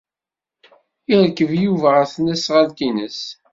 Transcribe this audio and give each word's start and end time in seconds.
Yerkeb 1.09 1.51
Yuba 1.63 1.89
ɣef 1.91 2.09
tesnasɣalt-nnes. 2.09 3.21